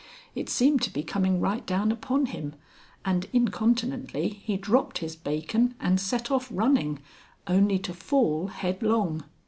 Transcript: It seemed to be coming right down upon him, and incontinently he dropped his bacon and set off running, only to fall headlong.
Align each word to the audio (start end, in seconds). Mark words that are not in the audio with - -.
It 0.33 0.49
seemed 0.49 0.81
to 0.81 0.89
be 0.91 1.03
coming 1.03 1.39
right 1.39 1.63
down 1.63 1.91
upon 1.91 2.25
him, 2.25 2.55
and 3.05 3.27
incontinently 3.33 4.29
he 4.29 4.57
dropped 4.57 4.97
his 4.97 5.15
bacon 5.15 5.75
and 5.79 5.99
set 6.01 6.31
off 6.31 6.47
running, 6.49 6.97
only 7.45 7.77
to 7.77 7.93
fall 7.93 8.47
headlong. 8.47 9.23